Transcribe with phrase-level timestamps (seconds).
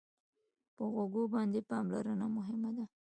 [0.75, 2.85] په غوږو باندې پاملرنه مهمه ده.